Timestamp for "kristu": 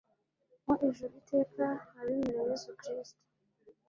2.79-3.21